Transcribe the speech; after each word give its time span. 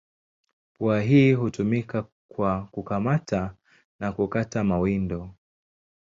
Pua 0.73 1.01
hii 1.01 1.33
hutumika 1.33 2.05
kwa 2.27 2.65
kukamata 2.71 3.55
na 3.99 4.11
kukata 4.11 4.63
mawindo. 4.63 5.29